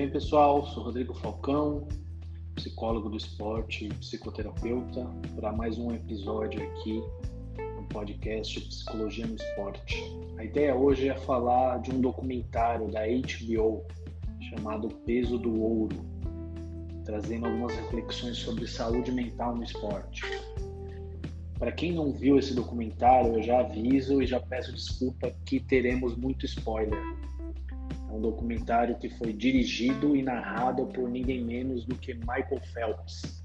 bem, 0.00 0.08
pessoal? 0.08 0.64
Sou 0.64 0.84
Rodrigo 0.84 1.12
Falcão, 1.12 1.86
psicólogo 2.54 3.10
do 3.10 3.18
esporte 3.18 3.84
e 3.84 3.88
psicoterapeuta, 3.90 5.06
para 5.36 5.52
mais 5.52 5.76
um 5.76 5.94
episódio 5.94 6.62
aqui 6.62 7.02
no 7.76 7.86
podcast 7.90 8.58
Psicologia 8.62 9.26
no 9.26 9.34
Esporte. 9.34 10.02
A 10.38 10.44
ideia 10.44 10.74
hoje 10.74 11.10
é 11.10 11.18
falar 11.18 11.82
de 11.82 11.90
um 11.90 12.00
documentário 12.00 12.90
da 12.90 13.00
HBO 13.00 13.84
chamado 14.48 14.88
Peso 15.04 15.36
do 15.36 15.60
Ouro, 15.60 15.96
trazendo 17.04 17.44
algumas 17.44 17.74
reflexões 17.74 18.38
sobre 18.38 18.66
saúde 18.66 19.12
mental 19.12 19.54
no 19.54 19.64
esporte. 19.64 20.22
Para 21.58 21.72
quem 21.72 21.92
não 21.92 22.10
viu 22.10 22.38
esse 22.38 22.54
documentário, 22.54 23.34
eu 23.34 23.42
já 23.42 23.60
aviso 23.60 24.22
e 24.22 24.26
já 24.26 24.40
peço 24.40 24.72
desculpa 24.72 25.30
que 25.44 25.60
teremos 25.60 26.16
muito 26.16 26.46
spoiler. 26.46 26.98
É 28.10 28.12
um 28.12 28.20
documentário 28.20 28.98
que 28.98 29.08
foi 29.08 29.32
dirigido 29.32 30.16
e 30.16 30.22
narrado 30.22 30.86
por 30.86 31.08
ninguém 31.08 31.44
menos 31.44 31.84
do 31.84 31.94
que 31.94 32.12
Michael 32.14 32.60
Phelps, 32.74 33.44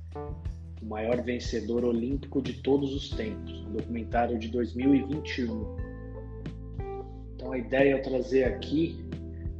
o 0.82 0.86
maior 0.86 1.22
vencedor 1.22 1.86
olímpico 1.86 2.42
de 2.42 2.54
todos 2.62 2.94
os 2.94 3.10
tempos. 3.10 3.62
Um 3.66 3.74
documentário 3.74 4.40
de 4.40 4.48
2021. 4.50 5.76
Então 7.36 7.52
a 7.52 7.58
ideia 7.58 7.96
é 7.96 8.00
trazer 8.00 8.46
aqui 8.46 9.06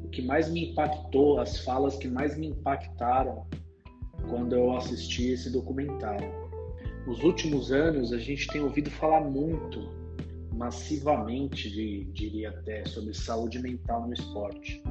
o 0.04 0.08
que 0.08 0.22
mais 0.22 0.50
me 0.50 0.72
impactou, 0.72 1.40
as 1.40 1.60
falas 1.60 1.96
que 1.98 2.08
mais 2.08 2.38
me 2.38 2.48
impactaram 2.48 3.46
quando 4.28 4.56
eu 4.56 4.76
assisti 4.76 5.30
esse 5.30 5.52
documentário 5.52 6.46
nos 7.06 7.24
últimos 7.24 7.72
anos 7.72 8.12
a 8.12 8.18
gente 8.18 8.48
tem 8.48 8.62
ouvido 8.62 8.90
falar 8.90 9.22
muito, 9.22 9.88
massivamente, 10.56 11.70
diria 12.14 12.50
até, 12.50 12.86
sobre 12.86 13.14
saúde 13.14 13.60
mental 13.60 14.08
no 14.08 14.14
esporte. 14.14 14.82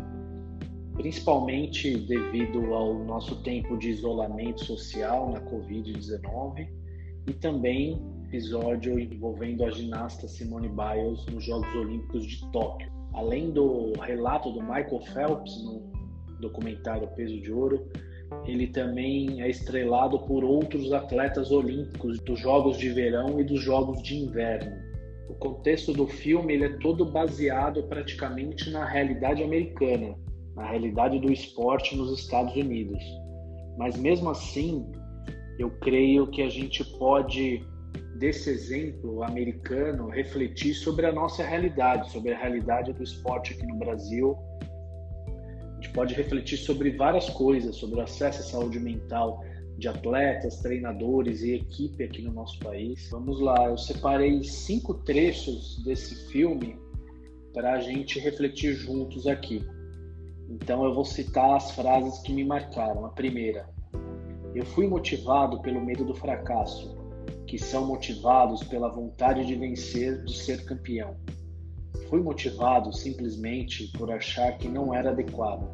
Principalmente 0.94 1.96
devido 1.96 2.72
ao 2.72 3.02
nosso 3.04 3.42
tempo 3.42 3.76
de 3.76 3.90
isolamento 3.90 4.64
social 4.64 5.32
na 5.32 5.40
Covid-19 5.40 6.68
e 7.26 7.32
também 7.32 8.00
episódio 8.34 8.98
envolvendo 8.98 9.64
a 9.64 9.70
ginasta 9.70 10.26
Simone 10.26 10.68
Biles 10.68 11.24
nos 11.26 11.44
Jogos 11.44 11.72
Olímpicos 11.76 12.26
de 12.26 12.50
Tóquio. 12.50 12.90
Além 13.12 13.52
do 13.52 13.92
relato 14.00 14.50
do 14.50 14.60
Michael 14.60 15.00
Phelps 15.12 15.62
no 15.64 15.82
documentário 16.40 17.06
Peso 17.14 17.40
de 17.40 17.52
Ouro, 17.52 17.88
ele 18.44 18.66
também 18.66 19.40
é 19.40 19.48
estrelado 19.48 20.18
por 20.20 20.42
outros 20.42 20.92
atletas 20.92 21.52
olímpicos 21.52 22.18
dos 22.20 22.40
Jogos 22.40 22.76
de 22.76 22.90
Verão 22.90 23.38
e 23.40 23.44
dos 23.44 23.62
Jogos 23.62 24.02
de 24.02 24.16
Inverno. 24.16 24.93
O 25.28 25.34
contexto 25.34 25.92
do 25.92 26.06
filme 26.06 26.54
ele 26.54 26.64
é 26.64 26.78
todo 26.78 27.04
baseado 27.04 27.82
praticamente 27.84 28.70
na 28.70 28.84
realidade 28.84 29.42
americana, 29.42 30.14
na 30.54 30.64
realidade 30.68 31.18
do 31.18 31.32
esporte 31.32 31.96
nos 31.96 32.18
Estados 32.18 32.54
Unidos. 32.54 33.02
Mas 33.78 33.96
mesmo 33.96 34.30
assim, 34.30 34.90
eu 35.58 35.70
creio 35.78 36.26
que 36.28 36.42
a 36.42 36.48
gente 36.48 36.84
pode, 36.98 37.66
desse 38.18 38.50
exemplo 38.50 39.22
americano, 39.22 40.08
refletir 40.08 40.74
sobre 40.74 41.06
a 41.06 41.12
nossa 41.12 41.42
realidade, 41.42 42.10
sobre 42.10 42.32
a 42.32 42.38
realidade 42.38 42.92
do 42.92 43.02
esporte 43.02 43.54
aqui 43.54 43.66
no 43.66 43.76
Brasil 43.76 44.36
gente 45.84 45.92
pode 45.92 46.14
refletir 46.14 46.56
sobre 46.56 46.90
várias 46.90 47.28
coisas, 47.28 47.76
sobre 47.76 47.96
o 47.96 48.00
acesso 48.00 48.40
à 48.40 48.44
saúde 48.44 48.80
mental 48.80 49.44
de 49.76 49.88
atletas, 49.88 50.60
treinadores 50.60 51.42
e 51.42 51.54
equipe 51.54 52.04
aqui 52.04 52.22
no 52.22 52.32
nosso 52.32 52.58
país. 52.60 53.08
Vamos 53.10 53.40
lá, 53.40 53.66
eu 53.66 53.76
separei 53.76 54.42
cinco 54.44 54.94
trechos 54.94 55.82
desse 55.84 56.30
filme 56.30 56.76
para 57.52 57.74
a 57.74 57.80
gente 57.80 58.18
refletir 58.18 58.74
juntos 58.74 59.26
aqui. 59.26 59.64
Então 60.48 60.84
eu 60.84 60.94
vou 60.94 61.04
citar 61.04 61.56
as 61.56 61.70
frases 61.72 62.18
que 62.20 62.32
me 62.32 62.44
marcaram. 62.44 63.04
A 63.06 63.10
primeira: 63.10 63.68
Eu 64.54 64.64
fui 64.64 64.86
motivado 64.86 65.60
pelo 65.62 65.80
medo 65.80 66.04
do 66.04 66.14
fracasso, 66.14 66.96
que 67.46 67.58
são 67.58 67.86
motivados 67.86 68.62
pela 68.64 68.88
vontade 68.88 69.46
de 69.46 69.54
vencer, 69.54 70.22
de 70.24 70.36
ser 70.36 70.64
campeão. 70.64 71.16
Fui 72.08 72.20
motivado 72.20 72.92
simplesmente 72.92 73.88
por 73.96 74.10
achar 74.10 74.56
que 74.58 74.68
não 74.68 74.92
era 74.94 75.10
adequado. 75.10 75.68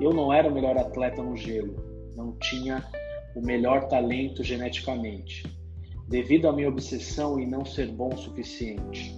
Eu 0.00 0.12
não 0.12 0.32
era 0.32 0.48
o 0.48 0.52
melhor 0.52 0.76
atleta 0.76 1.22
no 1.22 1.36
gelo, 1.36 1.76
não 2.16 2.32
tinha 2.38 2.84
o 3.34 3.40
melhor 3.40 3.88
talento 3.88 4.42
geneticamente, 4.42 5.44
devido 6.08 6.48
à 6.48 6.52
minha 6.52 6.68
obsessão 6.68 7.38
em 7.38 7.46
não 7.46 7.64
ser 7.64 7.88
bom 7.88 8.10
o 8.10 8.18
suficiente. 8.18 9.14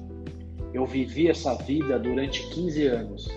Eu 0.73 0.87
vivi 0.87 1.29
essa 1.29 1.55
vida 1.55 1.99
durante 1.99 2.49
15 2.51 2.87
anos. 2.87 3.29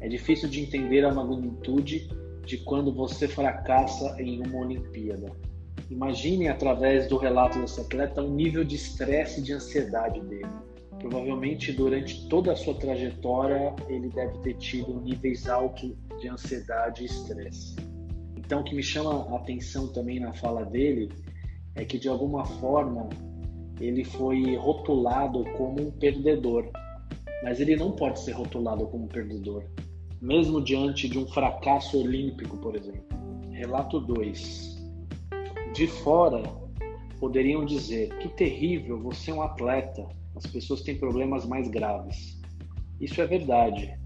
É 0.00 0.08
difícil 0.08 0.48
de 0.48 0.60
entender 0.60 1.04
a 1.04 1.12
magnitude 1.12 2.08
de 2.44 2.58
quando 2.58 2.92
você 2.92 3.26
fracassa 3.26 4.20
em 4.20 4.40
uma 4.46 4.58
Olimpíada. 4.58 5.32
Imagine 5.90 6.48
através 6.48 7.08
do 7.08 7.16
relato 7.16 7.58
desse 7.58 7.80
atleta 7.80 8.22
o 8.22 8.30
nível 8.30 8.64
de 8.64 8.76
estresse 8.76 9.40
e 9.40 9.42
de 9.42 9.52
ansiedade 9.52 10.20
dele. 10.20 10.46
Provavelmente 10.98 11.72
durante 11.72 12.28
toda 12.28 12.52
a 12.52 12.56
sua 12.56 12.74
trajetória 12.74 13.74
ele 13.88 14.08
deve 14.08 14.38
ter 14.38 14.54
tido 14.54 15.00
níveis 15.00 15.48
altos 15.48 15.92
de 16.20 16.28
ansiedade 16.28 17.02
e 17.02 17.06
estresse. 17.06 17.76
Então, 18.44 18.60
o 18.60 18.64
que 18.64 18.74
me 18.74 18.82
chama 18.82 19.26
a 19.30 19.36
atenção 19.36 19.88
também 19.88 20.20
na 20.20 20.32
fala 20.34 20.64
dele 20.64 21.10
é 21.74 21.84
que 21.84 21.98
de 21.98 22.08
alguma 22.08 22.44
forma 22.44 23.08
ele 23.80 24.04
foi 24.04 24.56
rotulado 24.56 25.44
como 25.56 25.80
um 25.80 25.90
perdedor, 25.90 26.70
mas 27.42 27.58
ele 27.60 27.74
não 27.76 27.92
pode 27.92 28.20
ser 28.20 28.32
rotulado 28.32 28.86
como 28.86 29.04
um 29.04 29.08
perdedor, 29.08 29.64
mesmo 30.20 30.62
diante 30.62 31.08
de 31.08 31.18
um 31.18 31.26
fracasso 31.26 32.00
olímpico, 32.00 32.56
por 32.58 32.76
exemplo. 32.76 33.04
Relato 33.50 33.98
2. 33.98 34.82
De 35.72 35.86
fora, 35.86 36.42
poderiam 37.18 37.64
dizer: 37.64 38.16
que 38.18 38.28
terrível, 38.28 39.00
você 39.00 39.30
é 39.30 39.34
um 39.34 39.42
atleta, 39.42 40.06
as 40.36 40.46
pessoas 40.46 40.82
têm 40.82 40.98
problemas 40.98 41.46
mais 41.46 41.68
graves. 41.68 42.40
Isso 43.00 43.20
é 43.20 43.26
verdade. 43.26 43.98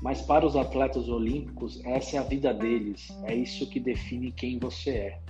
Mas 0.00 0.22
para 0.22 0.46
os 0.46 0.54
atletas 0.54 1.08
olímpicos, 1.08 1.84
essa 1.84 2.16
é 2.16 2.18
a 2.18 2.22
vida 2.22 2.54
deles, 2.54 3.08
é 3.24 3.34
isso 3.34 3.68
que 3.68 3.80
define 3.80 4.30
quem 4.30 4.58
você 4.58 4.90
é. 4.90 5.20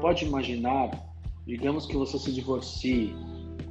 Pode 0.00 0.24
imaginar, 0.24 0.90
digamos 1.46 1.86
que 1.86 1.96
você 1.96 2.18
se 2.18 2.32
divorcie, 2.32 3.14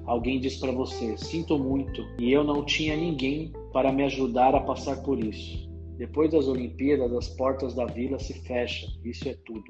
alguém 0.05 0.39
diz 0.39 0.57
para 0.57 0.71
você: 0.71 1.17
Sinto 1.17 1.57
muito, 1.57 2.05
e 2.19 2.31
eu 2.31 2.43
não 2.43 2.63
tinha 2.63 2.95
ninguém 2.95 3.51
para 3.73 3.91
me 3.91 4.03
ajudar 4.03 4.55
a 4.55 4.61
passar 4.61 5.01
por 5.03 5.19
isso. 5.19 5.69
Depois 5.97 6.31
das 6.31 6.47
Olimpíadas, 6.47 7.13
as 7.13 7.27
portas 7.29 7.75
da 7.75 7.85
vila 7.85 8.17
se 8.17 8.33
fecham, 8.33 8.89
isso 9.03 9.27
é 9.27 9.35
tudo. 9.45 9.63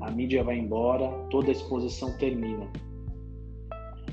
A 0.00 0.10
mídia 0.10 0.42
vai 0.42 0.58
embora, 0.58 1.08
toda 1.30 1.48
a 1.48 1.52
exposição 1.52 2.16
termina. 2.18 2.70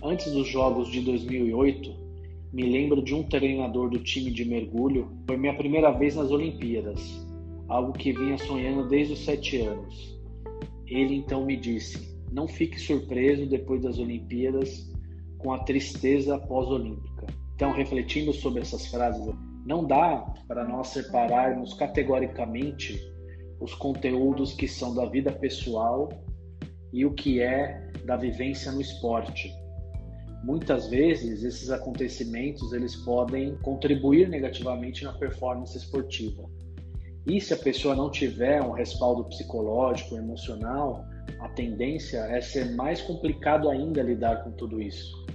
Antes 0.03 0.31
dos 0.31 0.47
Jogos 0.47 0.89
de 0.89 1.01
2008, 1.01 2.10
me 2.51 2.63
lembro 2.63 3.01
de 3.01 3.15
um 3.15 3.23
treinador 3.23 3.89
do 3.89 3.99
time 3.99 4.29
de 4.29 4.43
mergulho. 4.43 5.11
Foi 5.25 5.37
minha 5.37 5.55
primeira 5.55 5.91
vez 5.91 6.15
nas 6.15 6.31
Olimpíadas, 6.31 7.25
algo 7.67 7.93
que 7.93 8.11
vinha 8.11 8.37
sonhando 8.37 8.87
desde 8.89 9.13
os 9.13 9.23
sete 9.23 9.61
anos. 9.61 10.19
Ele 10.85 11.15
então 11.15 11.45
me 11.45 11.55
disse: 11.55 12.19
Não 12.31 12.47
fique 12.47 12.79
surpreso 12.79 13.45
depois 13.45 13.81
das 13.81 13.97
Olimpíadas 13.99 14.91
com 15.37 15.53
a 15.53 15.59
tristeza 15.59 16.37
pós-olímpica. 16.37 17.27
Então, 17.55 17.71
refletindo 17.71 18.33
sobre 18.33 18.61
essas 18.61 18.87
frases, 18.87 19.33
não 19.65 19.85
dá 19.85 20.33
para 20.47 20.67
nós 20.67 20.87
separarmos 20.89 21.73
categoricamente 21.73 22.99
os 23.59 23.73
conteúdos 23.75 24.53
que 24.53 24.67
são 24.67 24.93
da 24.93 25.05
vida 25.05 25.31
pessoal 25.31 26.09
e 26.91 27.05
o 27.05 27.13
que 27.13 27.39
é 27.39 27.91
da 28.03 28.17
vivência 28.17 28.71
no 28.71 28.81
esporte 28.81 29.53
muitas 30.43 30.87
vezes 30.87 31.43
esses 31.43 31.69
acontecimentos 31.69 32.73
eles 32.73 32.95
podem 32.95 33.55
contribuir 33.57 34.27
negativamente 34.27 35.03
na 35.03 35.13
performance 35.13 35.77
esportiva. 35.77 36.49
E 37.25 37.39
se 37.39 37.53
a 37.53 37.57
pessoa 37.57 37.95
não 37.95 38.09
tiver 38.09 38.61
um 38.61 38.71
respaldo 38.71 39.23
psicológico, 39.25 40.15
emocional, 40.15 41.05
a 41.39 41.49
tendência 41.49 42.17
é 42.17 42.41
ser 42.41 42.71
mais 42.71 43.01
complicado 43.01 43.69
ainda 43.69 44.01
lidar 44.01 44.43
com 44.43 44.51
tudo 44.51 44.81
isso. 44.81 45.25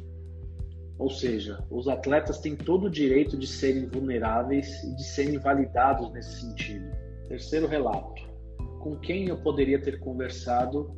Ou 0.99 1.11
seja, 1.11 1.63
os 1.71 1.89
atletas 1.89 2.39
têm 2.39 2.57
todo 2.57 2.87
o 2.87 2.91
direito 2.91 3.37
de 3.37 3.47
serem 3.47 3.87
vulneráveis 3.87 4.83
e 4.83 4.97
de 4.97 5.05
serem 5.05 5.39
validados 5.39 6.11
nesse 6.13 6.41
sentido. 6.41 6.91
Terceiro 7.29 7.67
relato: 7.67 8.23
com 8.81 8.97
quem 8.97 9.29
eu 9.29 9.37
poderia 9.37 9.81
ter 9.81 10.01
conversado 10.01 10.97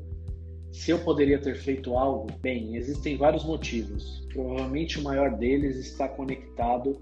se 0.72 0.90
eu 0.90 0.98
poderia 0.98 1.40
ter 1.40 1.56
feito 1.56 1.96
algo? 1.96 2.28
Bem, 2.40 2.76
existem 2.76 3.16
vários 3.16 3.44
motivos. 3.44 4.26
Provavelmente 4.32 4.98
o 4.98 5.02
maior 5.02 5.36
deles 5.36 5.76
está 5.76 6.08
conectado 6.08 7.00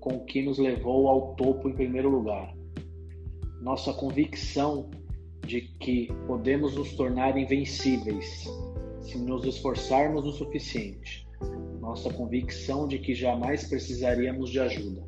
com 0.00 0.16
o 0.16 0.24
que 0.24 0.42
nos 0.42 0.58
levou 0.58 1.08
ao 1.08 1.34
topo 1.34 1.68
em 1.68 1.74
primeiro 1.74 2.08
lugar. 2.08 2.54
Nossa 3.60 3.92
convicção 3.92 4.90
de 5.46 5.62
que 5.80 6.08
podemos 6.26 6.74
nos 6.74 6.92
tornar 6.94 7.36
invencíveis 7.36 8.46
se 9.00 9.18
nos 9.18 9.44
esforçarmos 9.44 10.26
o 10.26 10.32
suficiente. 10.32 11.26
Nossa 11.80 12.12
convicção 12.12 12.86
de 12.86 12.98
que 12.98 13.14
jamais 13.14 13.66
precisaríamos 13.66 14.50
de 14.50 14.60
ajuda. 14.60 15.04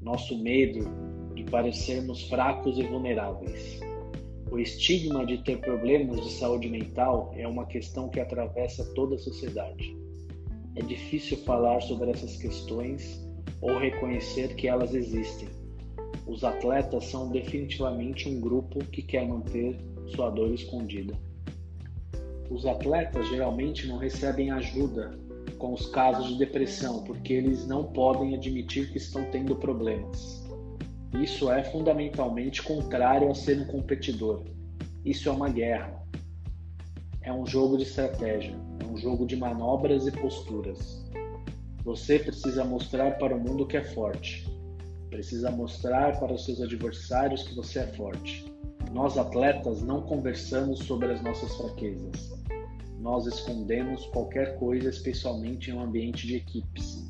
Nosso 0.00 0.40
medo 0.42 0.88
de 1.34 1.44
parecermos 1.44 2.28
fracos 2.28 2.78
e 2.78 2.82
vulneráveis. 2.84 3.80
O 4.50 4.58
estigma 4.58 5.24
de 5.24 5.38
ter 5.38 5.60
problemas 5.60 6.20
de 6.22 6.32
saúde 6.32 6.68
mental 6.68 7.32
é 7.36 7.46
uma 7.46 7.66
questão 7.66 8.08
que 8.08 8.18
atravessa 8.18 8.84
toda 8.94 9.14
a 9.14 9.18
sociedade. 9.18 9.96
É 10.74 10.82
difícil 10.82 11.36
falar 11.44 11.80
sobre 11.82 12.10
essas 12.10 12.36
questões 12.36 13.24
ou 13.60 13.78
reconhecer 13.78 14.56
que 14.56 14.66
elas 14.66 14.92
existem. 14.92 15.48
Os 16.26 16.42
atletas 16.42 17.04
são 17.04 17.30
definitivamente 17.30 18.28
um 18.28 18.40
grupo 18.40 18.84
que 18.86 19.02
quer 19.02 19.24
manter 19.24 19.76
sua 20.08 20.30
dor 20.30 20.52
escondida. 20.52 21.16
Os 22.50 22.66
atletas 22.66 23.28
geralmente 23.28 23.86
não 23.86 23.98
recebem 23.98 24.50
ajuda 24.50 25.16
com 25.58 25.72
os 25.72 25.86
casos 25.86 26.26
de 26.26 26.38
depressão 26.38 27.04
porque 27.04 27.34
eles 27.34 27.68
não 27.68 27.84
podem 27.84 28.34
admitir 28.34 28.90
que 28.90 28.98
estão 28.98 29.24
tendo 29.30 29.54
problemas. 29.54 30.39
Isso 31.14 31.50
é 31.50 31.64
fundamentalmente 31.64 32.62
contrário 32.62 33.30
a 33.30 33.34
ser 33.34 33.60
um 33.60 33.66
competidor. 33.66 34.44
Isso 35.04 35.28
é 35.28 35.32
uma 35.32 35.48
guerra. 35.48 36.00
É 37.22 37.32
um 37.32 37.44
jogo 37.44 37.76
de 37.76 37.82
estratégia, 37.82 38.56
é 38.80 38.84
um 38.86 38.96
jogo 38.96 39.26
de 39.26 39.36
manobras 39.36 40.06
e 40.06 40.12
posturas. 40.12 41.04
Você 41.84 42.18
precisa 42.18 42.64
mostrar 42.64 43.18
para 43.18 43.34
o 43.34 43.40
mundo 43.40 43.66
que 43.66 43.76
é 43.76 43.82
forte. 43.82 44.46
Precisa 45.10 45.50
mostrar 45.50 46.18
para 46.20 46.32
os 46.32 46.44
seus 46.44 46.60
adversários 46.60 47.42
que 47.42 47.54
você 47.54 47.80
é 47.80 47.86
forte. 47.88 48.44
Nós 48.92 49.18
atletas 49.18 49.82
não 49.82 50.02
conversamos 50.02 50.80
sobre 50.80 51.12
as 51.12 51.20
nossas 51.22 51.54
fraquezas. 51.56 52.32
Nós 53.00 53.26
escondemos 53.26 54.06
qualquer 54.06 54.58
coisa, 54.58 54.88
especialmente 54.88 55.70
em 55.70 55.74
um 55.74 55.80
ambiente 55.80 56.26
de 56.26 56.36
equipes, 56.36 57.09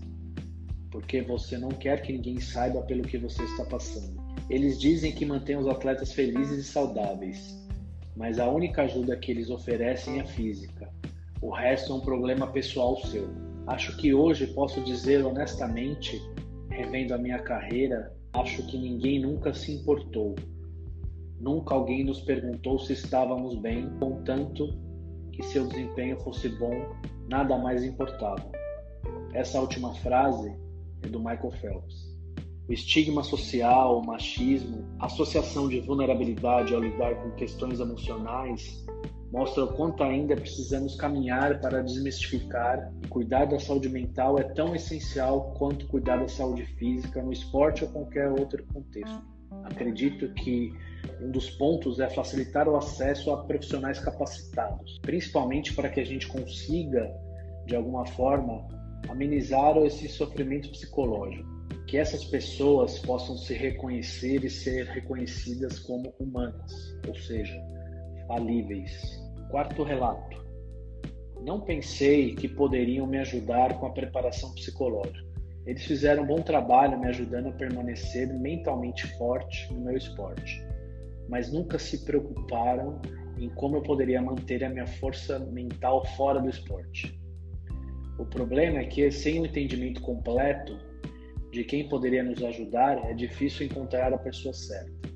porque 0.91 1.23
você 1.23 1.57
não 1.57 1.69
quer 1.69 2.03
que 2.03 2.13
ninguém 2.13 2.41
saiba 2.41 2.83
pelo 2.83 3.03
que 3.03 3.19
você 3.19 3.43
está 3.45 3.65
passando. 3.65 4.21
Eles 4.49 4.79
dizem 4.79 5.13
que 5.13 5.25
mantêm 5.25 5.57
os 5.57 5.69
atletas 5.69 6.13
felizes 6.13 6.59
e 6.59 6.65
saudáveis, 6.65 7.57
mas 8.17 8.39
a 8.39 8.51
única 8.51 8.83
ajuda 8.83 9.17
que 9.17 9.31
eles 9.31 9.51
oferecem 9.51 10.21
é 10.21 10.27
física. 10.27 10.93
O 11.41 11.51
resto 11.51 11.93
é 11.93 11.97
um 11.97 12.01
problema 12.01 12.47
pessoal 12.47 12.97
seu. 13.07 13.29
Acho 13.67 13.97
que 13.97 14.13
hoje 14.13 14.49
posso 14.49 14.81
dizer 14.83 15.25
honestamente, 15.25 16.21
revendo 16.69 17.15
a 17.15 17.19
minha 17.19 17.39
carreira, 17.39 18.13
acho 18.33 18.67
que 18.67 18.77
ninguém 18.77 19.21
nunca 19.21 19.55
se 19.55 19.73
importou 19.73 20.35
Nunca 21.41 21.75
alguém 21.75 22.05
nos 22.05 22.21
perguntou 22.21 22.79
se 22.79 22.93
estávamos 22.93 23.57
bem, 23.57 23.89
contanto 23.99 24.79
que 25.33 25.43
seu 25.43 25.67
desempenho 25.67 26.21
fosse 26.21 26.51
bom, 26.51 26.95
nada 27.31 27.57
mais 27.57 27.83
importava. 27.83 28.53
Essa 29.33 29.59
última 29.59 29.95
frase 29.95 30.55
é 31.03 31.09
do 31.09 31.19
Michael 31.19 31.51
Phelps. 31.61 32.11
O 32.69 32.73
estigma 32.73 33.25
social, 33.25 33.99
o 33.99 34.07
machismo, 34.07 34.85
a 34.99 35.07
associação 35.07 35.69
de 35.69 35.81
vulnerabilidade 35.81 36.73
ao 36.73 36.81
lidar 36.81 37.17
com 37.17 37.33
questões 37.33 37.81
emocionais 37.81 38.87
mostra 39.33 39.65
o 39.65 39.73
quanto 39.75 40.03
ainda 40.03 40.37
precisamos 40.37 40.97
caminhar 40.97 41.61
para 41.61 41.83
desmistificar 41.83 42.93
e 43.03 43.07
cuidar 43.09 43.47
da 43.47 43.59
saúde 43.59 43.89
mental 43.89 44.39
é 44.39 44.45
tão 44.45 44.75
essencial 44.75 45.55
quanto 45.59 45.87
cuidar 45.87 46.19
da 46.19 46.29
saúde 46.29 46.65
física 46.65 47.23
no 47.23 47.33
esporte 47.33 47.85
ou 47.85 47.91
qualquer 47.91 48.29
outro 48.29 48.65
contexto. 48.73 49.23
Acredito 49.65 50.33
que 50.35 50.73
um 51.21 51.31
dos 51.31 51.51
pontos 51.51 52.01
é 52.01 52.09
facilitar 52.09 52.69
o 52.69 52.77
acesso 52.77 53.33
a 53.33 53.45
profissionais 53.45 53.99
capacitados, 53.99 54.99
principalmente 55.03 55.75
para 55.75 55.89
que 55.89 56.01
a 56.01 56.05
gente 56.05 56.27
consiga, 56.27 57.11
de 57.67 57.75
alguma 57.77 58.07
forma, 58.07 58.67
amenizar 59.09 59.77
esse 59.79 60.09
sofrimento 60.09 60.71
psicológico. 60.71 61.49
Que 61.87 61.97
essas 61.97 62.25
pessoas 62.25 62.99
possam 63.01 63.37
se 63.37 63.53
reconhecer 63.55 64.45
e 64.45 64.51
ser 64.51 64.87
reconhecidas 64.87 65.79
como 65.81 66.15
humanas, 66.21 66.97
ou 67.09 67.15
seja, 67.17 67.61
falíveis. 68.29 69.21
Quarto 69.51 69.83
relato. 69.83 70.39
Não 71.45 71.61
pensei 71.61 72.35
que 72.37 72.47
poderiam 72.47 73.07
me 73.07 73.19
ajudar 73.19 73.79
com 73.81 73.87
a 73.87 73.91
preparação 73.91 74.55
psicológica. 74.55 75.29
Eles 75.67 75.85
fizeram 75.85 76.23
um 76.23 76.27
bom 76.27 76.43
trabalho 76.43 76.99
me 76.99 77.09
ajudando 77.09 77.49
a 77.49 77.53
permanecer 77.53 78.33
mentalmente 78.33 79.07
forte 79.17 79.73
no 79.73 79.81
meu 79.81 79.97
esporte 79.97 80.71
mas 81.31 81.51
nunca 81.53 81.79
se 81.79 82.05
preocuparam 82.05 83.01
em 83.39 83.49
como 83.49 83.77
eu 83.77 83.83
poderia 83.83 84.21
manter 84.21 84.65
a 84.65 84.69
minha 84.69 84.87
força 84.87 85.39
mental 85.39 86.05
fora 86.17 86.41
do 86.41 86.51
esporte. 86.51 87.19
O 88.21 88.27
problema 88.27 88.81
é 88.81 88.85
que, 88.85 89.11
sem 89.11 89.41
o 89.41 89.47
entendimento 89.47 90.03
completo 90.03 90.79
de 91.51 91.65
quem 91.65 91.89
poderia 91.89 92.23
nos 92.23 92.43
ajudar, 92.43 92.99
é 93.11 93.15
difícil 93.15 93.65
encontrar 93.65 94.13
a 94.13 94.19
pessoa 94.19 94.53
certa, 94.53 95.09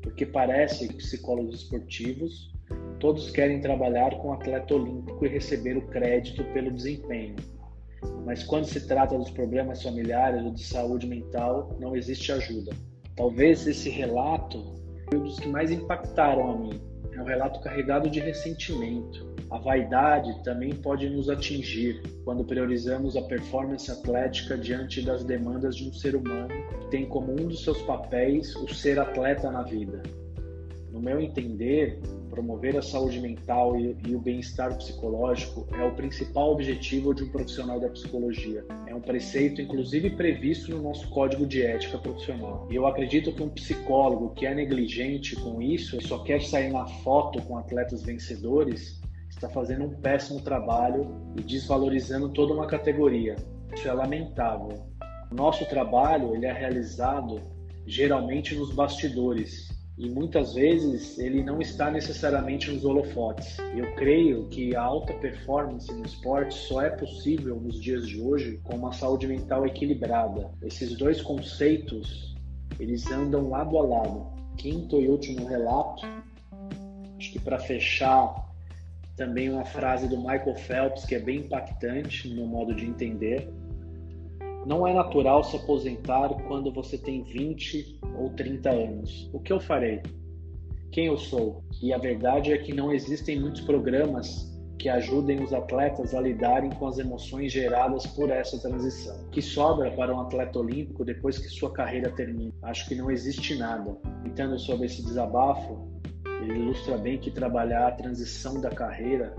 porque 0.00 0.24
parece 0.24 0.86
que 0.86 0.94
psicólogos 0.94 1.62
esportivos 1.62 2.54
todos 3.00 3.28
querem 3.32 3.60
trabalhar 3.60 4.16
com 4.18 4.32
atleta 4.32 4.72
olímpico 4.72 5.26
e 5.26 5.28
receber 5.28 5.76
o 5.76 5.88
crédito 5.88 6.44
pelo 6.52 6.70
desempenho. 6.70 7.34
Mas 8.24 8.44
quando 8.44 8.66
se 8.66 8.86
trata 8.86 9.18
dos 9.18 9.30
problemas 9.30 9.82
familiares 9.82 10.44
ou 10.44 10.52
de 10.52 10.62
saúde 10.62 11.08
mental, 11.08 11.76
não 11.80 11.96
existe 11.96 12.30
ajuda. 12.30 12.70
Talvez 13.16 13.66
esse 13.66 13.90
relato 13.90 14.76
foi 15.08 15.18
um 15.18 15.24
dos 15.24 15.40
que 15.40 15.48
mais 15.48 15.72
impactaram 15.72 16.50
a 16.52 16.56
mim. 16.56 16.80
É 17.14 17.20
um 17.20 17.24
relato 17.24 17.60
carregado 17.60 18.10
de 18.10 18.18
ressentimento. 18.18 19.34
A 19.48 19.58
vaidade 19.58 20.42
também 20.42 20.74
pode 20.74 21.08
nos 21.08 21.30
atingir 21.30 22.02
quando 22.24 22.44
priorizamos 22.44 23.16
a 23.16 23.22
performance 23.22 23.88
atlética 23.88 24.58
diante 24.58 25.00
das 25.00 25.22
demandas 25.22 25.76
de 25.76 25.88
um 25.88 25.92
ser 25.92 26.16
humano 26.16 26.48
que 26.80 26.90
tem 26.90 27.06
como 27.06 27.30
um 27.30 27.46
dos 27.46 27.62
seus 27.62 27.80
papéis 27.82 28.56
o 28.56 28.66
ser 28.74 28.98
atleta 28.98 29.48
na 29.48 29.62
vida. 29.62 30.02
No 30.90 31.00
meu 31.00 31.20
entender, 31.20 32.00
promover 32.34 32.76
a 32.76 32.82
saúde 32.82 33.20
mental 33.20 33.78
e, 33.78 33.96
e 34.08 34.16
o 34.16 34.20
bem-estar 34.20 34.76
psicológico 34.76 35.68
é 35.72 35.84
o 35.84 35.94
principal 35.94 36.50
objetivo 36.50 37.14
de 37.14 37.22
um 37.22 37.28
profissional 37.28 37.78
da 37.78 37.88
psicologia. 37.88 38.64
É 38.88 38.94
um 38.94 39.00
preceito, 39.00 39.62
inclusive, 39.62 40.10
previsto 40.10 40.72
no 40.72 40.82
nosso 40.82 41.08
código 41.10 41.46
de 41.46 41.62
ética 41.62 41.96
profissional. 41.96 42.66
E 42.68 42.74
eu 42.74 42.88
acredito 42.88 43.32
que 43.32 43.42
um 43.42 43.48
psicólogo 43.48 44.34
que 44.34 44.46
é 44.46 44.52
negligente 44.54 45.36
com 45.36 45.62
isso 45.62 46.00
só 46.02 46.18
quer 46.24 46.42
sair 46.42 46.72
na 46.72 46.86
foto 46.86 47.40
com 47.42 47.56
atletas 47.56 48.02
vencedores 48.02 49.00
está 49.30 49.48
fazendo 49.48 49.84
um 49.84 49.94
péssimo 50.00 50.40
trabalho 50.40 51.06
e 51.38 51.42
desvalorizando 51.42 52.30
toda 52.30 52.52
uma 52.52 52.66
categoria. 52.66 53.36
Isso 53.72 53.88
é 53.88 53.92
lamentável. 53.92 54.86
O 55.30 55.34
nosso 55.34 55.64
trabalho 55.66 56.34
ele 56.34 56.46
é 56.46 56.52
realizado 56.52 57.40
geralmente 57.86 58.54
nos 58.56 58.72
bastidores, 58.72 59.68
e 59.96 60.10
muitas 60.10 60.54
vezes 60.54 61.18
ele 61.18 61.42
não 61.42 61.60
está 61.60 61.90
necessariamente 61.90 62.70
nos 62.70 62.84
holofotes. 62.84 63.58
Eu 63.76 63.94
creio 63.94 64.48
que 64.48 64.74
a 64.74 64.82
alta 64.82 65.12
performance 65.14 65.92
no 65.92 66.04
esporte 66.04 66.54
só 66.54 66.82
é 66.82 66.90
possível 66.90 67.60
nos 67.60 67.80
dias 67.80 68.06
de 68.06 68.20
hoje 68.20 68.60
com 68.64 68.76
uma 68.76 68.92
saúde 68.92 69.26
mental 69.26 69.64
equilibrada. 69.64 70.50
Esses 70.62 70.96
dois 70.96 71.22
conceitos, 71.22 72.34
eles 72.80 73.08
andam 73.10 73.48
lado 73.48 73.78
a 73.78 73.82
lado. 73.82 74.34
Quinto 74.56 75.00
e 75.00 75.08
último 75.08 75.46
relato, 75.46 76.06
acho 77.18 77.32
que 77.32 77.40
para 77.40 77.58
fechar 77.58 78.52
também 79.16 79.48
uma 79.48 79.64
frase 79.64 80.08
do 80.08 80.16
Michael 80.16 80.56
Phelps 80.56 81.04
que 81.04 81.14
é 81.14 81.20
bem 81.20 81.38
impactante 81.38 82.28
no 82.28 82.36
meu 82.36 82.46
modo 82.46 82.74
de 82.74 82.84
entender. 82.84 83.48
Não 84.66 84.86
é 84.86 84.94
natural 84.94 85.44
se 85.44 85.56
aposentar 85.56 86.28
quando 86.48 86.72
você 86.72 86.96
tem 86.96 87.22
20 87.22 88.00
ou 88.18 88.30
30 88.30 88.70
anos. 88.70 89.28
O 89.32 89.38
que 89.38 89.52
eu 89.52 89.60
farei? 89.60 90.00
Quem 90.90 91.06
eu 91.06 91.18
sou? 91.18 91.62
E 91.82 91.92
a 91.92 91.98
verdade 91.98 92.52
é 92.52 92.58
que 92.58 92.72
não 92.72 92.92
existem 92.92 93.38
muitos 93.38 93.60
programas 93.60 94.54
que 94.78 94.88
ajudem 94.88 95.42
os 95.42 95.52
atletas 95.52 96.14
a 96.14 96.20
lidarem 96.20 96.70
com 96.70 96.86
as 96.86 96.98
emoções 96.98 97.52
geradas 97.52 98.06
por 98.06 98.30
essa 98.30 98.58
transição. 98.58 99.16
O 99.26 99.30
que 99.30 99.42
sobra 99.42 99.90
para 99.90 100.14
um 100.14 100.20
atleta 100.20 100.58
olímpico 100.58 101.04
depois 101.04 101.38
que 101.38 101.48
sua 101.48 101.72
carreira 101.72 102.10
termina? 102.10 102.52
Acho 102.62 102.88
que 102.88 102.94
não 102.94 103.10
existe 103.10 103.56
nada. 103.56 103.96
Entendo 104.24 104.58
sobre 104.58 104.86
esse 104.86 105.02
desabafo, 105.02 105.88
ele 106.42 106.60
ilustra 106.60 106.96
bem 106.96 107.18
que 107.18 107.30
trabalhar 107.30 107.88
a 107.88 107.92
transição 107.92 108.60
da 108.60 108.70
carreira 108.70 109.34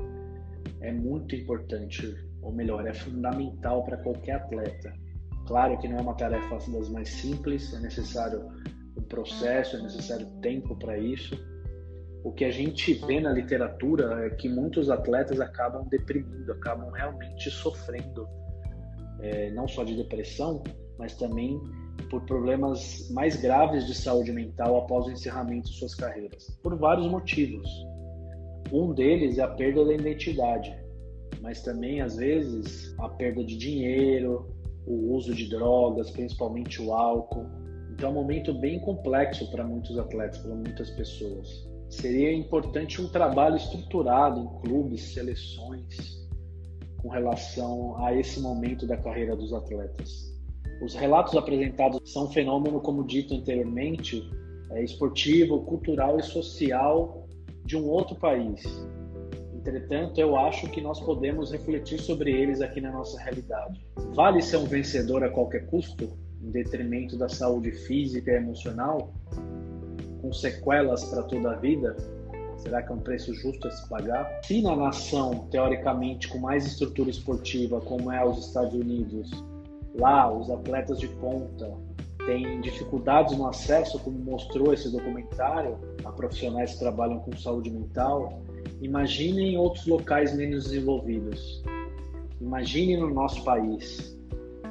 é 0.82 0.92
muito 0.92 1.36
importante, 1.36 2.16
ou 2.42 2.52
melhor, 2.52 2.86
é 2.86 2.94
fundamental 2.94 3.84
para 3.84 3.98
qualquer 3.98 4.38
atleta. 4.38 5.05
Claro 5.46 5.78
que 5.78 5.88
não 5.88 5.98
é 5.98 6.02
uma 6.02 6.16
tarefa 6.16 6.58
das 6.72 6.90
mais 6.90 7.10
simples, 7.10 7.74
é 7.74 7.80
necessário 7.80 8.50
um 8.98 9.02
processo, 9.04 9.78
é 9.78 9.82
necessário 9.82 10.26
tempo 10.42 10.76
para 10.76 10.98
isso. 10.98 11.36
O 12.24 12.32
que 12.32 12.44
a 12.44 12.52
gente 12.52 12.94
vê 13.06 13.20
na 13.20 13.32
literatura 13.32 14.26
é 14.26 14.32
que 14.32 14.50
muitos 14.50 14.90
atletas 14.90 15.40
acabam 15.40 15.88
deprimindo, 15.88 16.52
acabam 16.52 16.90
realmente 16.92 17.52
sofrendo, 17.52 18.28
é, 19.20 19.52
não 19.52 19.68
só 19.68 19.84
de 19.84 19.96
depressão, 19.96 20.64
mas 20.98 21.16
também 21.16 21.62
por 22.10 22.26
problemas 22.26 23.10
mais 23.12 23.36
graves 23.36 23.86
de 23.86 23.94
saúde 23.94 24.32
mental 24.32 24.78
após 24.78 25.06
o 25.06 25.12
encerramento 25.12 25.70
de 25.70 25.78
suas 25.78 25.94
carreiras, 25.94 26.50
por 26.64 26.76
vários 26.78 27.08
motivos. 27.08 27.70
Um 28.72 28.94
deles 28.94 29.38
é 29.38 29.44
a 29.44 29.48
perda 29.48 29.86
da 29.86 29.94
identidade, 29.94 30.76
mas 31.42 31.62
também 31.62 32.02
às 32.02 32.16
vezes 32.16 32.96
a 32.98 33.08
perda 33.10 33.44
de 33.44 33.56
dinheiro, 33.56 34.55
o 34.86 35.14
uso 35.14 35.34
de 35.34 35.50
drogas, 35.50 36.12
principalmente 36.12 36.82
o 36.82 36.94
álcool. 36.94 37.48
Então 37.92 38.10
é 38.10 38.12
um 38.12 38.16
momento 38.16 38.54
bem 38.54 38.80
complexo 38.80 39.50
para 39.52 39.64
muitos 39.64 39.98
atletas, 39.98 40.40
para 40.40 40.54
muitas 40.54 40.90
pessoas. 40.92 41.68
Seria 41.90 42.34
importante 42.34 43.02
um 43.02 43.08
trabalho 43.08 43.56
estruturado 43.56 44.40
em 44.40 44.62
clubes, 44.62 45.14
seleções, 45.14 46.28
com 47.02 47.10
relação 47.10 47.96
a 48.04 48.14
esse 48.14 48.40
momento 48.40 48.86
da 48.86 48.98
carreira 48.98 49.36
dos 49.36 49.54
atletas. 49.54 50.34
Os 50.84 50.94
relatos 50.94 51.36
apresentados 51.36 52.12
são 52.12 52.26
um 52.26 52.32
fenômeno, 52.32 52.82
como 52.82 53.06
dito 53.06 53.34
anteriormente, 53.34 54.22
é, 54.72 54.84
esportivo, 54.84 55.62
cultural 55.62 56.20
e 56.20 56.24
social 56.24 57.28
de 57.64 57.78
um 57.78 57.88
outro 57.88 58.16
país. 58.16 58.64
Entretanto, 59.66 60.20
eu 60.20 60.38
acho 60.38 60.70
que 60.70 60.80
nós 60.80 61.00
podemos 61.00 61.52
refletir 61.52 62.00
sobre 62.00 62.32
eles 62.32 62.62
aqui 62.62 62.80
na 62.80 62.92
nossa 62.92 63.20
realidade. 63.20 63.84
Vale 64.14 64.40
ser 64.40 64.58
um 64.58 64.66
vencedor 64.66 65.24
a 65.24 65.30
qualquer 65.30 65.66
custo, 65.66 66.08
em 66.40 66.52
detrimento 66.52 67.18
da 67.18 67.28
saúde 67.28 67.72
física 67.72 68.32
e 68.32 68.36
emocional, 68.36 69.12
com 70.22 70.32
sequelas 70.32 71.04
para 71.06 71.24
toda 71.24 71.54
a 71.54 71.56
vida? 71.56 71.96
Será 72.58 72.84
que 72.84 72.92
é 72.92 72.96
um 72.96 73.00
preço 73.00 73.34
justo 73.34 73.68
a 73.68 73.72
se 73.72 73.90
pagar? 73.90 74.40
Se 74.44 74.62
na 74.62 74.76
nação, 74.76 75.48
teoricamente, 75.50 76.28
com 76.28 76.38
mais 76.38 76.68
estrutura 76.68 77.10
esportiva, 77.10 77.82
como 77.82 78.12
é 78.12 78.24
os 78.24 78.46
Estados 78.46 78.76
Unidos, 78.76 79.32
lá 79.96 80.32
os 80.32 80.48
atletas 80.52 81.00
de 81.00 81.08
ponta 81.08 81.74
têm 82.28 82.62
dificuldades 82.62 83.36
no 83.36 83.48
acesso, 83.48 84.00
como 84.00 84.18
mostrou 84.20 84.74
esse 84.74 84.92
documentário, 84.92 85.78
a 86.04 86.12
profissionais 86.12 86.74
que 86.74 86.80
trabalham 86.80 87.20
com 87.20 87.36
saúde 87.36 87.72
mental, 87.72 88.42
imagine 88.82 89.52
em 89.52 89.58
outros 89.58 89.86
locais 89.86 90.36
menos 90.36 90.66
desenvolvidos. 90.66 91.64
Imagine 92.40 92.98
no 92.98 93.14
nosso 93.14 93.44
país. 93.44 94.18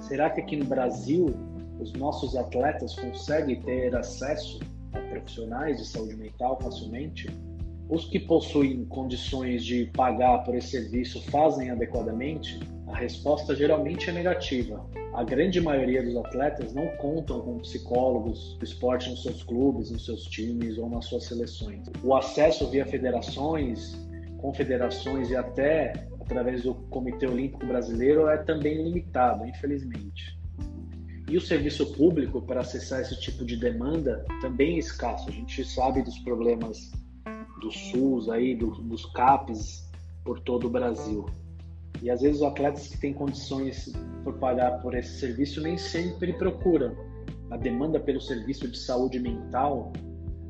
Será 0.01 0.31
que 0.31 0.41
aqui 0.41 0.57
no 0.57 0.67
Brasil 0.67 1.35
os 1.81 1.93
nossos 1.95 2.37
atletas 2.37 2.95
conseguem 2.95 3.61
ter 3.63 3.95
acesso 3.97 4.61
a 4.93 4.99
profissionais 4.99 5.79
de 5.79 5.87
saúde 5.87 6.17
mental 6.17 6.59
facilmente? 6.61 7.29
Os 7.89 8.07
que 8.07 8.19
possuem 8.19 8.85
condições 8.87 9.65
de 9.65 9.87
pagar 9.87 10.45
por 10.45 10.55
esse 10.55 10.69
serviço 10.69 11.23
fazem 11.31 11.71
adequadamente? 11.71 12.59
A 12.87 12.97
resposta 12.97 13.55
geralmente 13.55 14.09
é 14.09 14.13
negativa. 14.13 14.85
A 15.15 15.23
grande 15.23 15.61
maioria 15.61 16.03
dos 16.03 16.17
atletas 16.17 16.75
não 16.75 16.89
contam 16.97 17.41
com 17.41 17.61
psicólogos 17.61 18.57
do 18.59 18.65
esporte 18.65 19.09
nos 19.09 19.23
seus 19.23 19.45
clubes, 19.45 19.93
nos 19.93 20.05
seus 20.05 20.25
times 20.25 20.77
ou 20.77 20.91
nas 20.91 21.05
suas 21.05 21.25
seleções. 21.27 21.87
O 22.03 22.17
acesso 22.17 22.69
via 22.69 22.85
federações, 22.85 23.97
confederações 24.39 25.31
e 25.31 25.37
até 25.37 25.93
através 26.21 26.65
do 26.65 26.75
Comitê 26.75 27.29
Olímpico 27.29 27.65
Brasileiro 27.65 28.27
é 28.27 28.39
também 28.39 28.83
limitado, 28.83 29.47
infelizmente. 29.47 30.37
E 31.31 31.37
o 31.37 31.41
serviço 31.41 31.93
público 31.93 32.43
para 32.43 32.63
acessar 32.63 33.01
esse 33.01 33.19
tipo 33.21 33.45
de 33.45 33.57
demanda 33.57 34.25
também 34.41 34.75
é 34.75 34.79
escasso. 34.81 35.29
A 35.29 35.33
gente 35.33 35.65
sabe 35.65 36.03
dos 36.03 36.19
problemas 36.19 36.91
do 37.61 37.71
SUS, 37.71 38.29
aí, 38.29 38.57
do, 38.57 38.73
dos 38.83 39.07
CAPs 39.07 39.89
por 40.25 40.41
todo 40.41 40.67
o 40.67 40.71
Brasil. 40.71 41.25
E 42.03 42.11
às 42.11 42.21
vezes 42.21 42.39
os 42.39 42.47
atletas 42.47 42.89
que 42.89 42.99
têm 42.99 43.13
condições 43.13 43.93
por 44.23 44.35
pagar 44.39 44.83
por 44.83 44.95
esse 44.95 45.19
serviço 45.19 45.61
nem 45.61 45.77
sempre 45.77 46.33
procuram. 46.33 46.95
A 47.51 47.57
demanda 47.57 48.01
pelo 48.01 48.21
serviço 48.21 48.69
de 48.69 48.79
saúde 48.79 49.19
mental 49.21 49.93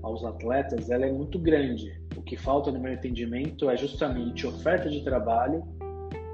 aos 0.02 0.24
atletas 0.24 0.90
ela 0.90 1.06
é 1.06 1.12
muito 1.12 1.38
grande. 1.38 2.00
O 2.16 2.22
que 2.22 2.36
falta, 2.36 2.70
no 2.70 2.80
meu 2.80 2.92
entendimento, 2.92 3.68
é 3.68 3.76
justamente 3.76 4.46
oferta 4.46 4.88
de 4.88 5.02
trabalho, 5.02 5.64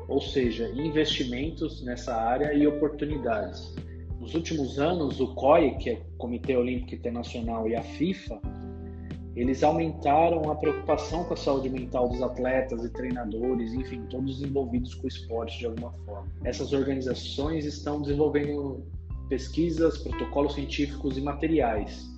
ou 0.09 0.21
seja, 0.21 0.69
investimentos 0.75 1.83
nessa 1.85 2.15
área 2.15 2.53
e 2.53 2.67
oportunidades. 2.67 3.75
Nos 4.21 4.35
últimos 4.35 4.79
anos, 4.79 5.19
o 5.21 5.35
COI, 5.35 5.77
que 5.77 5.91
é 5.91 5.95
o 5.95 6.17
Comitê 6.19 6.55
Olímpico 6.57 6.95
Internacional, 6.95 7.67
e 7.67 7.75
a 7.75 7.83
FIFA 7.83 8.41
eles 9.37 9.63
aumentaram 9.63 10.51
a 10.51 10.57
preocupação 10.57 11.25
com 11.25 11.35
a 11.35 11.37
saúde 11.37 11.69
mental 11.69 12.09
dos 12.09 12.21
atletas 12.23 12.85
e 12.85 12.91
treinadores, 12.91 13.73
enfim, 13.73 14.05
todos 14.11 14.43
envolvidos 14.43 14.95
com 14.95 15.05
o 15.05 15.09
esporte 15.09 15.59
de 15.59 15.67
alguma 15.67 15.93
forma. 16.05 16.29
Essas 16.45 16.73
organizações 16.73 17.65
estão 17.65 18.03
desenvolvendo 18.03 18.85
pesquisas, 19.29 19.99
protocolos 19.99 20.55
científicos 20.55 21.17
e 21.17 21.21
materiais 21.21 22.11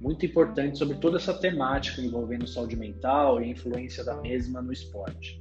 muito 0.00 0.24
importantes 0.24 0.78
sobre 0.78 0.96
toda 0.96 1.18
essa 1.18 1.34
temática 1.34 2.00
envolvendo 2.00 2.46
saúde 2.46 2.74
mental 2.74 3.40
e 3.40 3.44
a 3.44 3.48
influência 3.48 4.02
da 4.02 4.16
mesma 4.16 4.62
no 4.62 4.72
esporte. 4.72 5.38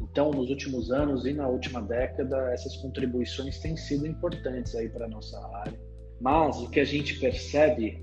Então, 0.00 0.30
nos 0.30 0.48
últimos 0.48 0.90
anos 0.90 1.26
e 1.26 1.32
na 1.32 1.46
última 1.46 1.80
década, 1.80 2.50
essas 2.52 2.76
contribuições 2.76 3.58
têm 3.60 3.76
sido 3.76 4.06
importantes 4.06 4.74
aí 4.74 4.88
para 4.88 5.06
nossa 5.06 5.38
área. 5.58 5.78
Mas 6.20 6.56
o 6.58 6.70
que 6.70 6.80
a 6.80 6.84
gente 6.84 7.18
percebe 7.20 8.02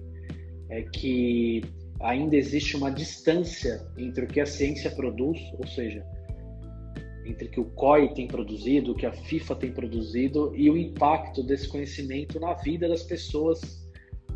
é 0.70 0.84
que 0.84 1.62
ainda 2.00 2.36
existe 2.36 2.76
uma 2.76 2.92
distância 2.92 3.86
entre 3.98 4.26
o 4.26 4.28
que 4.28 4.40
a 4.40 4.46
ciência 4.46 4.90
produz, 4.92 5.40
ou 5.58 5.68
seja, 5.68 6.06
entre 7.26 7.48
o 7.48 7.52
que 7.52 7.60
o 7.60 7.66
COI 7.66 8.14
tem 8.14 8.28
produzido, 8.28 8.92
o 8.92 8.96
que 8.96 9.06
a 9.06 9.12
FIFA 9.12 9.56
tem 9.56 9.72
produzido 9.72 10.56
e 10.56 10.70
o 10.70 10.78
impacto 10.78 11.44
desse 11.44 11.68
conhecimento 11.68 12.40
na 12.40 12.54
vida 12.54 12.88
das 12.88 13.04
pessoas 13.04 13.80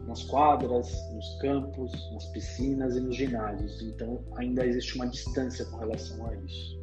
nas 0.08 0.24
quadras, 0.24 0.91
nos 1.13 1.36
campos, 1.39 1.91
nas 2.12 2.25
piscinas 2.27 2.96
e 2.96 3.01
nos 3.01 3.15
ginásios. 3.15 3.82
Então, 3.82 4.24
ainda 4.36 4.65
existe 4.65 4.96
uma 4.96 5.08
distância 5.08 5.65
com 5.65 5.77
relação 5.77 6.25
a 6.27 6.36
isso. 6.36 6.82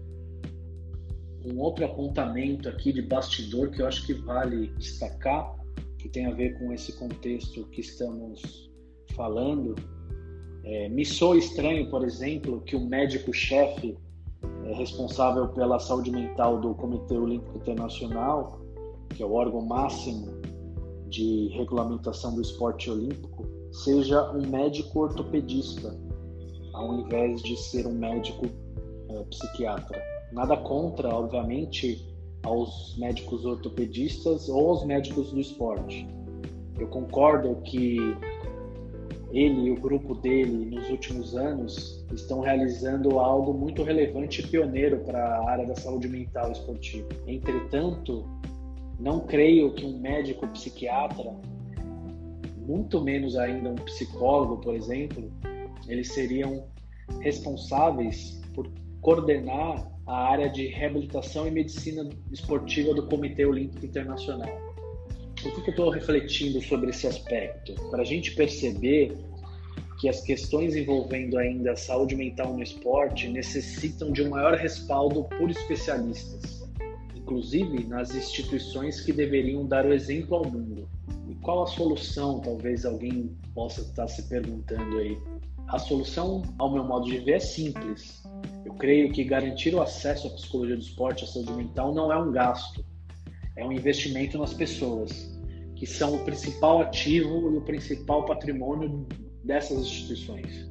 Um 1.44 1.58
outro 1.58 1.84
apontamento 1.84 2.68
aqui 2.68 2.92
de 2.92 3.02
bastidor 3.02 3.70
que 3.70 3.82
eu 3.82 3.86
acho 3.86 4.06
que 4.06 4.14
vale 4.14 4.68
destacar, 4.78 5.54
que 5.98 6.08
tem 6.08 6.26
a 6.26 6.32
ver 6.32 6.58
com 6.58 6.72
esse 6.72 6.92
contexto 6.94 7.66
que 7.68 7.80
estamos 7.80 8.70
falando, 9.14 9.74
é, 10.64 10.88
me 10.88 11.04
soa 11.04 11.36
estranho, 11.38 11.88
por 11.88 12.04
exemplo, 12.04 12.60
que 12.60 12.76
o 12.76 12.80
médico-chefe 12.80 13.96
é 14.64 14.74
responsável 14.74 15.48
pela 15.48 15.78
saúde 15.78 16.10
mental 16.10 16.60
do 16.60 16.74
Comitê 16.74 17.16
Olímpico 17.16 17.56
Internacional, 17.56 18.60
que 19.10 19.22
é 19.22 19.26
o 19.26 19.32
órgão 19.32 19.62
máximo 19.62 20.40
de 21.08 21.48
regulamentação 21.54 22.34
do 22.34 22.40
esporte 22.40 22.90
olímpico, 22.90 23.44
seja 23.72 24.30
um 24.32 24.46
médico 24.46 25.00
ortopedista, 25.00 25.98
ao 26.72 27.00
invés 27.00 27.42
de 27.42 27.56
ser 27.56 27.86
um 27.86 27.94
médico 27.94 28.46
é, 29.08 29.24
psiquiatra. 29.24 30.00
Nada 30.32 30.56
contra, 30.56 31.08
obviamente, 31.08 32.06
aos 32.44 32.96
médicos 32.96 33.44
ortopedistas 33.44 34.48
ou 34.48 34.70
aos 34.70 34.84
médicos 34.84 35.32
do 35.32 35.40
esporte. 35.40 36.06
Eu 36.78 36.86
concordo 36.86 37.56
que 37.62 37.98
ele 39.32 39.68
e 39.68 39.70
o 39.70 39.80
grupo 39.80 40.14
dele 40.14 40.74
nos 40.74 40.90
últimos 40.90 41.36
anos 41.36 42.04
estão 42.12 42.40
realizando 42.40 43.18
algo 43.18 43.52
muito 43.52 43.82
relevante 43.82 44.40
e 44.40 44.46
pioneiro 44.46 44.98
para 45.00 45.18
a 45.18 45.50
área 45.50 45.66
da 45.66 45.74
saúde 45.76 46.08
mental 46.08 46.50
esportiva. 46.50 47.08
Entretanto, 47.26 48.24
não 48.98 49.20
creio 49.20 49.72
que 49.72 49.86
um 49.86 49.98
médico 49.98 50.46
psiquiatra, 50.48 51.32
muito 52.66 53.00
menos 53.00 53.36
ainda 53.36 53.70
um 53.70 53.76
psicólogo, 53.76 54.58
por 54.58 54.74
exemplo, 54.74 55.30
eles 55.88 56.12
seriam 56.12 56.64
responsáveis 57.20 58.40
por 58.54 58.70
coordenar 59.00 59.90
a 60.06 60.28
área 60.28 60.48
de 60.48 60.66
reabilitação 60.66 61.46
e 61.46 61.50
medicina 61.50 62.08
esportiva 62.30 62.92
do 62.92 63.06
Comitê 63.06 63.46
Olímpico 63.46 63.86
Internacional. 63.86 64.69
Por 65.42 65.54
que, 65.54 65.62
que 65.62 65.70
eu 65.70 65.72
estou 65.72 65.90
refletindo 65.90 66.60
sobre 66.60 66.90
esse 66.90 67.06
aspecto? 67.06 67.74
Para 67.90 68.02
a 68.02 68.04
gente 68.04 68.34
perceber 68.34 69.16
que 69.98 70.08
as 70.08 70.20
questões 70.20 70.74
envolvendo 70.76 71.38
ainda 71.38 71.72
a 71.72 71.76
saúde 71.76 72.14
mental 72.14 72.54
no 72.54 72.62
esporte 72.62 73.28
necessitam 73.28 74.12
de 74.12 74.22
um 74.22 74.30
maior 74.30 74.54
respaldo 74.54 75.24
por 75.24 75.50
especialistas, 75.50 76.62
inclusive 77.14 77.84
nas 77.84 78.14
instituições 78.14 79.00
que 79.00 79.12
deveriam 79.12 79.66
dar 79.66 79.86
o 79.86 79.92
exemplo 79.92 80.36
ao 80.36 80.44
mundo. 80.44 80.88
E 81.28 81.34
qual 81.36 81.62
a 81.62 81.66
solução? 81.66 82.40
Talvez 82.40 82.84
alguém 82.84 83.30
possa 83.54 83.82
estar 83.82 84.08
se 84.08 84.22
perguntando 84.22 84.98
aí. 84.98 85.18
A 85.68 85.78
solução, 85.78 86.42
ao 86.58 86.72
meu 86.72 86.82
modo 86.82 87.06
de 87.06 87.18
ver, 87.18 87.34
é 87.34 87.38
simples. 87.38 88.22
Eu 88.64 88.74
creio 88.74 89.12
que 89.12 89.22
garantir 89.22 89.74
o 89.74 89.80
acesso 89.80 90.26
à 90.26 90.30
psicologia 90.30 90.76
do 90.76 90.82
esporte, 90.82 91.24
à 91.24 91.26
saúde 91.26 91.52
mental, 91.52 91.94
não 91.94 92.12
é 92.12 92.18
um 92.18 92.32
gasto, 92.32 92.84
é 93.56 93.64
um 93.64 93.70
investimento 93.70 94.38
nas 94.38 94.54
pessoas, 94.54 95.29
que 95.80 95.86
são 95.86 96.14
o 96.14 96.24
principal 96.26 96.82
ativo 96.82 97.50
e 97.50 97.56
o 97.56 97.62
principal 97.62 98.26
patrimônio 98.26 99.06
dessas 99.42 99.78
instituições. 99.78 100.70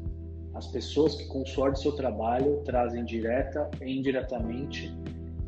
As 0.54 0.68
pessoas 0.68 1.16
que, 1.16 1.26
com 1.26 1.42
o 1.42 1.48
suor 1.48 1.72
do 1.72 1.80
seu 1.80 1.94
trabalho, 1.94 2.62
trazem 2.64 3.04
direta 3.04 3.72
e 3.82 3.98
indiretamente 3.98 4.96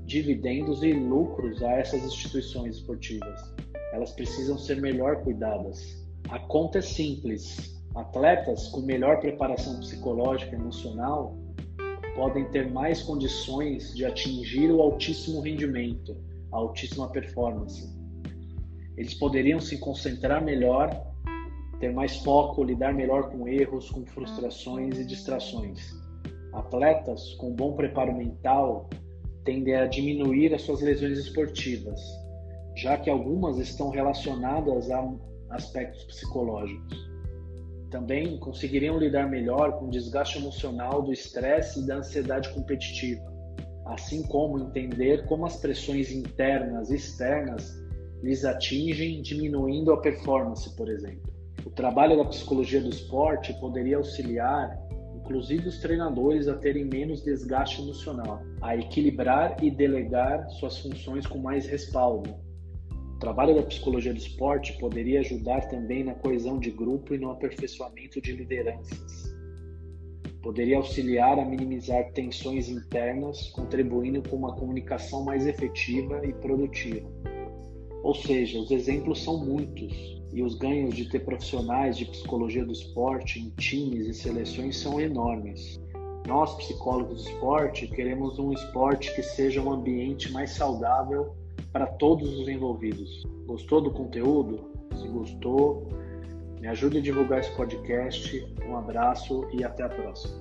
dividendos 0.03 0.81
e 0.81 0.91
lucros 0.93 1.61
a 1.61 1.73
essas 1.73 2.03
instituições 2.03 2.77
esportivas. 2.77 3.53
Elas 3.93 4.11
precisam 4.13 4.57
ser 4.57 4.81
melhor 4.81 5.23
cuidadas. 5.23 6.03
A 6.29 6.39
conta 6.39 6.79
é 6.79 6.81
simples. 6.81 7.79
Atletas 7.93 8.67
com 8.69 8.81
melhor 8.81 9.19
preparação 9.19 9.79
psicológica 9.79 10.55
e 10.55 10.59
emocional 10.59 11.37
podem 12.15 12.45
ter 12.45 12.71
mais 12.71 13.03
condições 13.03 13.93
de 13.93 14.05
atingir 14.05 14.71
o 14.71 14.81
altíssimo 14.81 15.39
rendimento, 15.39 16.17
a 16.51 16.57
altíssima 16.57 17.07
performance. 17.11 18.00
Eles 18.97 19.13
poderiam 19.13 19.59
se 19.59 19.77
concentrar 19.77 20.43
melhor 20.43 21.11
ter 21.81 21.91
mais 21.91 22.17
foco, 22.17 22.63
lidar 22.63 22.93
melhor 22.93 23.31
com 23.31 23.47
erros, 23.47 23.89
com 23.89 24.05
frustrações 24.05 24.99
e 24.99 25.03
distrações. 25.03 25.91
Atletas 26.53 27.33
com 27.35 27.55
bom 27.55 27.73
preparo 27.73 28.15
mental 28.15 28.87
tendem 29.43 29.75
a 29.75 29.87
diminuir 29.87 30.53
as 30.53 30.61
suas 30.61 30.81
lesões 30.81 31.17
esportivas, 31.17 31.99
já 32.75 32.97
que 32.97 33.09
algumas 33.09 33.57
estão 33.57 33.89
relacionadas 33.89 34.91
a 34.91 35.11
aspectos 35.49 36.03
psicológicos. 36.03 37.11
Também 37.89 38.37
conseguiriam 38.37 38.99
lidar 38.99 39.27
melhor 39.27 39.79
com 39.79 39.85
o 39.85 39.89
desgaste 39.89 40.37
emocional 40.37 41.01
do 41.01 41.11
estresse 41.11 41.79
e 41.79 41.87
da 41.87 41.95
ansiedade 41.95 42.53
competitiva, 42.53 43.23
assim 43.87 44.21
como 44.23 44.59
entender 44.59 45.25
como 45.25 45.47
as 45.47 45.57
pressões 45.57 46.11
internas 46.11 46.91
e 46.91 46.95
externas 46.95 47.81
lhes 48.21 48.45
atingem, 48.45 49.21
diminuindo 49.21 49.91
a 49.91 49.97
performance, 49.97 50.75
por 50.75 50.89
exemplo. 50.89 51.31
O 51.65 51.69
trabalho 51.69 52.17
da 52.17 52.25
psicologia 52.25 52.81
do 52.81 52.89
esporte 52.89 53.53
poderia 53.59 53.97
auxiliar, 53.97 54.77
inclusive 55.15 55.67
os 55.67 55.79
treinadores, 55.79 56.47
a 56.47 56.55
terem 56.55 56.85
menos 56.85 57.23
desgaste 57.23 57.81
emocional, 57.81 58.41
a 58.61 58.75
equilibrar 58.75 59.63
e 59.63 59.71
delegar 59.71 60.49
suas 60.51 60.77
funções 60.79 61.25
com 61.25 61.39
mais 61.39 61.67
respaldo, 61.67 62.35
trabalho 63.21 63.53
da 63.53 63.61
psicologia 63.61 64.11
do 64.11 64.17
esporte 64.17 64.73
poderia 64.79 65.19
ajudar 65.19 65.67
também 65.67 66.03
na 66.03 66.15
coesão 66.15 66.57
de 66.57 66.71
grupo 66.71 67.13
e 67.13 67.19
no 67.19 67.29
aperfeiçoamento 67.29 68.19
de 68.19 68.31
lideranças. 68.31 69.31
Poderia 70.41 70.77
auxiliar 70.77 71.37
a 71.37 71.45
minimizar 71.45 72.11
tensões 72.13 72.67
internas, 72.67 73.47
contribuindo 73.49 74.27
com 74.27 74.35
uma 74.35 74.55
comunicação 74.55 75.23
mais 75.23 75.45
efetiva 75.45 76.25
e 76.25 76.33
produtiva. 76.33 77.07
Ou 78.03 78.15
seja, 78.15 78.59
os 78.59 78.71
exemplos 78.71 79.23
são 79.23 79.37
muitos 79.37 79.93
e 80.33 80.41
os 80.41 80.55
ganhos 80.55 80.95
de 80.95 81.09
ter 81.09 81.19
profissionais 81.19 81.97
de 81.97 82.05
psicologia 82.05 82.65
do 82.65 82.71
esporte 82.71 83.39
em 83.39 83.49
times 83.51 84.07
e 84.07 84.13
seleções 84.13 84.77
são 84.77 84.99
enormes. 84.99 85.79
Nós, 86.27 86.55
psicólogos 86.55 87.23
do 87.23 87.29
esporte, 87.29 87.87
queremos 87.87 88.39
um 88.39 88.53
esporte 88.53 89.13
que 89.15 89.23
seja 89.23 89.61
um 89.61 89.71
ambiente 89.71 90.31
mais 90.31 90.51
saudável 90.51 91.35
para 91.71 91.85
todos 91.85 92.37
os 92.39 92.47
envolvidos. 92.47 93.25
Gostou 93.45 93.81
do 93.81 93.91
conteúdo? 93.91 94.71
Se 94.95 95.07
gostou, 95.07 95.87
me 96.59 96.67
ajude 96.67 96.99
a 96.99 97.01
divulgar 97.01 97.39
esse 97.39 97.51
podcast. 97.55 98.45
Um 98.67 98.77
abraço 98.77 99.47
e 99.51 99.63
até 99.63 99.83
a 99.83 99.89
próxima. 99.89 100.40